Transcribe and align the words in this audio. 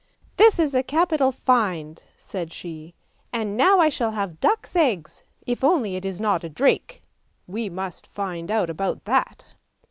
'This 0.37 0.57
is 0.57 0.73
a 0.73 0.81
capital 0.81 1.31
find," 1.31 2.01
said 2.17 2.51
she;' 2.51 2.95
now 3.35 3.79
I 3.79 3.89
shall 3.89 4.13
have 4.13 4.39
duck's 4.39 4.75
eggs 4.75 5.23
if 5.45 5.63
only 5.63 5.95
it 5.95 6.05
is 6.05 6.19
not 6.19 6.43
a 6.43 6.49
drake! 6.49 7.03
we 7.45 7.69
must 7.69 8.07
find 8.07 8.49
out 8.49 8.71
about 8.71 9.05
that! 9.05 9.53